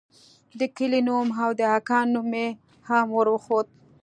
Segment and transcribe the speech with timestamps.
[0.59, 2.47] د کلي نوم او د اکا نوم مې
[2.89, 3.67] هم وروښود.